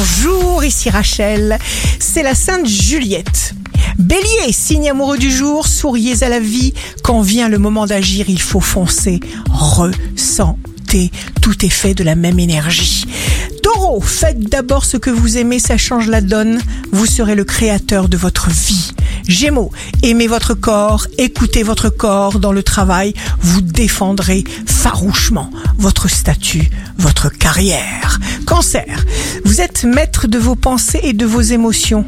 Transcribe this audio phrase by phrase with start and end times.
[0.00, 1.58] Bonjour, ici Rachel.
[1.98, 3.54] C'est la Sainte Juliette.
[3.98, 6.72] Bélier, signe amoureux du jour, souriez à la vie.
[7.04, 9.20] Quand vient le moment d'agir, il faut foncer.
[9.50, 11.10] Ressentez.
[11.42, 13.04] Tout est fait de la même énergie.
[13.62, 16.62] Taureau, faites d'abord ce que vous aimez, ça change la donne.
[16.92, 18.92] Vous serez le créateur de votre vie.
[19.28, 19.70] Gémeaux,
[20.02, 27.28] aimez votre corps, écoutez votre corps dans le travail, vous défendrez farouchement votre statut, votre
[27.28, 28.18] carrière.
[28.50, 29.06] Cancer,
[29.44, 32.04] vous êtes maître de vos pensées et de vos émotions.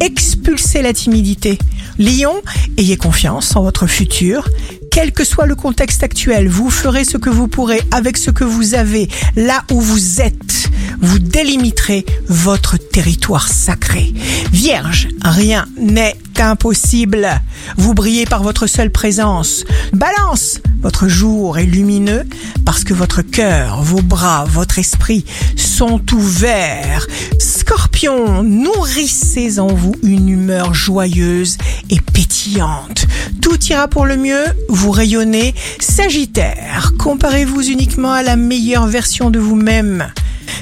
[0.00, 1.58] Expulsez la timidité.
[1.98, 2.34] Lion,
[2.76, 4.46] ayez confiance en votre futur.
[4.90, 8.44] Quel que soit le contexte actuel, vous ferez ce que vous pourrez avec ce que
[8.44, 10.57] vous avez, là où vous êtes.
[11.00, 14.12] Vous délimiterez votre territoire sacré.
[14.52, 17.28] Vierge, rien n'est impossible.
[17.76, 19.64] Vous brillez par votre seule présence.
[19.92, 22.24] Balance, votre jour est lumineux
[22.64, 25.24] parce que votre cœur, vos bras, votre esprit
[25.56, 27.06] sont ouverts.
[27.38, 31.58] Scorpion, nourrissez en vous une humeur joyeuse
[31.90, 33.06] et pétillante.
[33.40, 35.54] Tout ira pour le mieux, vous rayonnez.
[35.80, 40.12] Sagittaire, comparez-vous uniquement à la meilleure version de vous-même.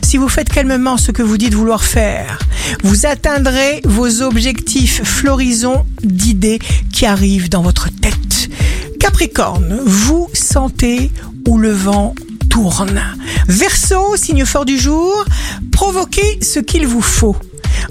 [0.06, 2.38] Si vous faites calmement ce que vous dites vouloir faire,
[2.84, 6.60] vous atteindrez vos objectifs florisons d'idées
[6.92, 8.48] qui arrivent dans votre tête.
[9.00, 11.10] Capricorne, vous sentez
[11.48, 12.14] où le vent
[12.48, 13.02] tourne.
[13.48, 15.24] Verseau, signe fort du jour,
[15.72, 17.34] provoquez ce qu'il vous faut.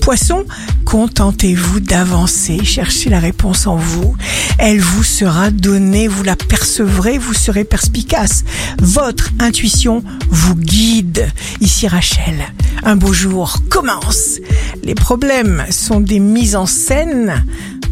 [0.02, 0.46] Poisson,
[0.86, 4.16] contentez-vous d'avancer, cherchez la réponse en vous.
[4.58, 8.44] Elle vous sera donnée, vous la percevrez, vous serez perspicace.
[8.80, 11.28] Votre intuition vous guide.
[11.66, 12.46] Ici Rachel,
[12.84, 14.38] un beau jour commence.
[14.84, 17.44] Les problèmes sont des mises en scène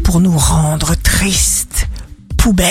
[0.04, 1.88] pour nous rendre tristes.
[2.36, 2.68] Poubelle.